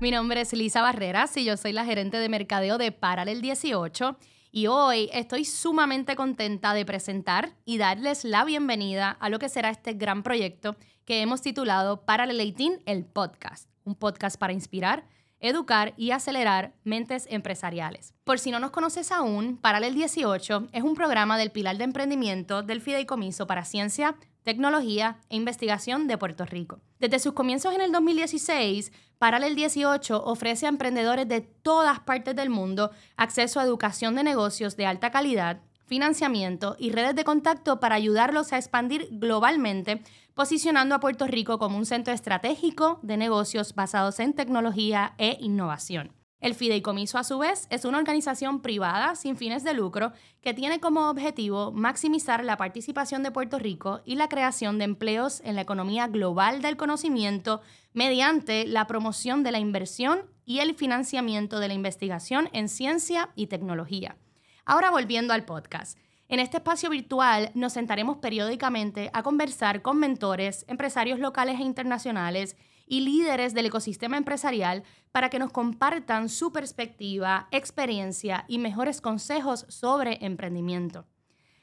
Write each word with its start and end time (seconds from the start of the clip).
Mi 0.00 0.10
nombre 0.10 0.40
es 0.40 0.52
Lisa 0.54 0.80
Barreras 0.80 1.36
y 1.36 1.44
yo 1.44 1.58
soy 1.58 1.72
la 1.72 1.84
gerente 1.84 2.16
de 2.16 2.28
mercadeo 2.30 2.78
de 2.78 2.90
Paralel 2.90 3.42
18. 3.42 4.16
Y 4.50 4.66
hoy 4.66 5.10
estoy 5.12 5.44
sumamente 5.44 6.16
contenta 6.16 6.72
de 6.72 6.86
presentar 6.86 7.54
y 7.66 7.76
darles 7.76 8.24
la 8.24 8.44
bienvenida 8.44 9.10
a 9.10 9.28
lo 9.28 9.38
que 9.38 9.50
será 9.50 9.68
este 9.68 9.92
gran 9.92 10.22
proyecto 10.22 10.74
que 11.04 11.20
hemos 11.20 11.42
titulado 11.42 12.06
Paralel 12.06 12.38
18, 12.38 12.82
el 12.86 13.04
podcast. 13.04 13.68
Un 13.84 13.94
podcast 13.94 14.38
para 14.38 14.54
inspirar, 14.54 15.04
educar 15.38 15.92
y 15.98 16.12
acelerar 16.12 16.72
mentes 16.82 17.26
empresariales. 17.28 18.14
Por 18.24 18.38
si 18.38 18.50
no 18.50 18.58
nos 18.58 18.70
conoces 18.70 19.12
aún, 19.12 19.58
Paralel 19.58 19.94
18 19.94 20.68
es 20.72 20.82
un 20.82 20.94
programa 20.94 21.36
del 21.36 21.50
Pilar 21.50 21.76
de 21.76 21.84
Emprendimiento 21.84 22.62
del 22.62 22.80
Fideicomiso 22.80 23.46
para 23.46 23.66
Ciencia, 23.66 24.16
Tecnología 24.44 25.18
e 25.28 25.36
Investigación 25.36 26.08
de 26.08 26.18
Puerto 26.18 26.44
Rico. 26.44 26.80
Desde 26.98 27.20
sus 27.20 27.32
comienzos 27.32 27.74
en 27.74 27.80
el 27.80 27.92
2016, 27.92 28.92
Paralel 29.18 29.54
18 29.54 30.24
ofrece 30.24 30.66
a 30.66 30.68
emprendedores 30.68 31.28
de 31.28 31.42
todas 31.42 32.00
partes 32.00 32.34
del 32.34 32.50
mundo 32.50 32.90
acceso 33.16 33.60
a 33.60 33.64
educación 33.64 34.16
de 34.16 34.24
negocios 34.24 34.76
de 34.76 34.86
alta 34.86 35.12
calidad, 35.12 35.60
financiamiento 35.86 36.74
y 36.78 36.90
redes 36.90 37.14
de 37.14 37.22
contacto 37.22 37.78
para 37.78 37.94
ayudarlos 37.94 38.52
a 38.52 38.56
expandir 38.56 39.08
globalmente, 39.12 40.02
posicionando 40.34 40.94
a 40.94 41.00
Puerto 41.00 41.26
Rico 41.28 41.58
como 41.58 41.78
un 41.78 41.86
centro 41.86 42.12
estratégico 42.12 42.98
de 43.02 43.16
negocios 43.16 43.74
basados 43.76 44.18
en 44.18 44.32
tecnología 44.32 45.14
e 45.18 45.36
innovación. 45.38 46.21
El 46.42 46.56
fideicomiso, 46.56 47.18
a 47.18 47.24
su 47.24 47.38
vez, 47.38 47.68
es 47.70 47.84
una 47.84 47.98
organización 47.98 48.62
privada 48.62 49.14
sin 49.14 49.36
fines 49.36 49.62
de 49.62 49.74
lucro 49.74 50.12
que 50.40 50.52
tiene 50.52 50.80
como 50.80 51.08
objetivo 51.08 51.70
maximizar 51.70 52.44
la 52.44 52.56
participación 52.56 53.22
de 53.22 53.30
Puerto 53.30 53.60
Rico 53.60 54.00
y 54.04 54.16
la 54.16 54.28
creación 54.28 54.76
de 54.76 54.84
empleos 54.84 55.40
en 55.44 55.54
la 55.54 55.60
economía 55.60 56.08
global 56.08 56.60
del 56.60 56.76
conocimiento 56.76 57.60
mediante 57.92 58.66
la 58.66 58.88
promoción 58.88 59.44
de 59.44 59.52
la 59.52 59.60
inversión 59.60 60.22
y 60.44 60.58
el 60.58 60.74
financiamiento 60.74 61.60
de 61.60 61.68
la 61.68 61.74
investigación 61.74 62.48
en 62.52 62.68
ciencia 62.68 63.30
y 63.36 63.46
tecnología. 63.46 64.16
Ahora 64.64 64.90
volviendo 64.90 65.34
al 65.34 65.44
podcast. 65.44 65.96
En 66.28 66.40
este 66.40 66.56
espacio 66.56 66.90
virtual 66.90 67.52
nos 67.54 67.74
sentaremos 67.74 68.16
periódicamente 68.16 69.10
a 69.12 69.22
conversar 69.22 69.80
con 69.80 69.98
mentores, 69.98 70.64
empresarios 70.66 71.20
locales 71.20 71.60
e 71.60 71.62
internacionales 71.62 72.56
y 72.92 73.00
líderes 73.00 73.54
del 73.54 73.64
ecosistema 73.64 74.18
empresarial 74.18 74.82
para 75.12 75.30
que 75.30 75.38
nos 75.38 75.50
compartan 75.50 76.28
su 76.28 76.52
perspectiva, 76.52 77.48
experiencia 77.50 78.44
y 78.48 78.58
mejores 78.58 79.00
consejos 79.00 79.64
sobre 79.70 80.22
emprendimiento. 80.22 81.06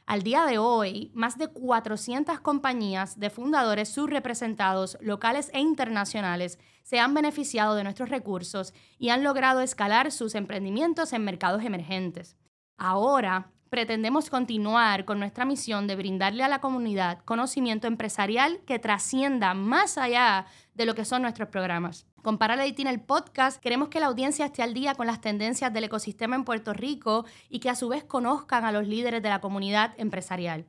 Al 0.07 0.23
día 0.23 0.47
de 0.47 0.57
hoy, 0.57 1.11
más 1.13 1.37
de 1.37 1.45
400 1.45 2.39
compañías 2.39 3.19
de 3.19 3.29
fundadores 3.29 3.89
subrepresentados 3.89 4.97
locales 5.01 5.51
e 5.53 5.59
internacionales 5.59 6.57
se 6.81 6.99
han 6.99 7.13
beneficiado 7.13 7.75
de 7.75 7.83
nuestros 7.83 8.09
recursos 8.09 8.73
y 8.97 9.09
han 9.09 9.23
logrado 9.23 9.61
escalar 9.61 10.11
sus 10.11 10.33
emprendimientos 10.33 11.13
en 11.13 11.25
mercados 11.25 11.63
emergentes. 11.63 12.37
Ahora, 12.75 13.51
pretendemos 13.69 14.29
continuar 14.29 15.05
con 15.05 15.19
nuestra 15.19 15.45
misión 15.45 15.87
de 15.87 15.95
brindarle 15.95 16.43
a 16.43 16.47
la 16.47 16.59
comunidad 16.59 17.19
conocimiento 17.25 17.87
empresarial 17.87 18.59
que 18.65 18.79
trascienda 18.79 19.53
más 19.53 19.97
allá 19.97 20.45
de 20.73 20.85
lo 20.85 20.95
que 20.95 21.05
son 21.05 21.21
nuestros 21.21 21.49
programas. 21.49 22.05
Con 22.23 22.37
Paralelitin 22.37 22.87
el 22.87 22.99
podcast, 22.99 23.61
queremos 23.61 23.89
que 23.89 23.99
la 23.99 24.07
audiencia 24.07 24.45
esté 24.45 24.63
al 24.63 24.73
día 24.73 24.95
con 24.95 25.07
las 25.07 25.21
tendencias 25.21 25.71
del 25.71 25.85
ecosistema 25.85 26.35
en 26.35 26.43
Puerto 26.43 26.73
Rico 26.73 27.25
y 27.47 27.59
que 27.59 27.69
a 27.69 27.75
su 27.75 27.87
vez 27.87 28.03
conozcan 28.03 28.65
a 28.65 28.71
los 28.71 28.87
líderes 28.87 29.21
de 29.21 29.29
la 29.29 29.39
comunidad 29.39 29.93
empresarial. 29.97 30.65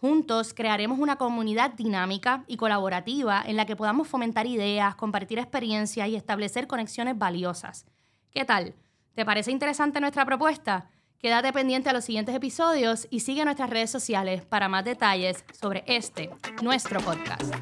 Juntos 0.00 0.54
crearemos 0.54 0.98
una 0.98 1.16
comunidad 1.16 1.72
dinámica 1.72 2.44
y 2.46 2.56
colaborativa 2.56 3.42
en 3.46 3.56
la 3.56 3.66
que 3.66 3.76
podamos 3.76 4.06
fomentar 4.06 4.46
ideas, 4.46 4.94
compartir 4.96 5.38
experiencias 5.38 6.08
y 6.08 6.16
establecer 6.16 6.66
conexiones 6.66 7.18
valiosas. 7.18 7.86
¿Qué 8.30 8.44
tal? 8.44 8.74
¿Te 9.14 9.24
parece 9.24 9.50
interesante 9.50 10.00
nuestra 10.00 10.24
propuesta? 10.24 10.90
Quédate 11.24 11.54
pendiente 11.54 11.88
a 11.88 11.94
los 11.94 12.04
siguientes 12.04 12.34
episodios 12.34 13.06
y 13.08 13.20
sigue 13.20 13.46
nuestras 13.46 13.70
redes 13.70 13.90
sociales 13.90 14.44
para 14.44 14.68
más 14.68 14.84
detalles 14.84 15.42
sobre 15.58 15.82
este, 15.86 16.28
nuestro 16.62 17.00
podcast. 17.00 17.54